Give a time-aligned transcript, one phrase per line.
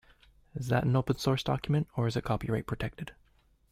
[0.55, 3.11] Is that an open source document, or is it copyright-protected?